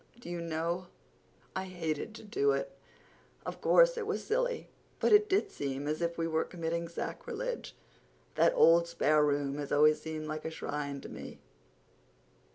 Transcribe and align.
Do 0.19 0.31
you 0.31 0.41
know, 0.41 0.87
I 1.55 1.65
hated 1.65 2.15
to 2.15 2.23
do 2.23 2.53
it? 2.53 2.75
Of 3.45 3.61
course, 3.61 3.97
it 3.97 4.07
was 4.07 4.23
silly—but 4.23 5.11
it 5.13 5.29
did 5.29 5.51
seem 5.51 5.87
as 5.87 6.01
if 6.01 6.17
we 6.17 6.27
were 6.27 6.43
committing 6.43 6.87
sacrilege. 6.87 7.75
That 8.33 8.53
old 8.55 8.87
spare 8.87 9.23
room 9.23 9.59
has 9.59 9.71
always 9.71 10.01
seemed 10.01 10.25
like 10.25 10.43
a 10.43 10.49
shrine 10.49 11.01
to 11.01 11.09
me. 11.09 11.37